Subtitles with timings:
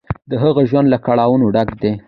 [0.29, 1.83] د هغه ژوند له کړاوونو ډک و.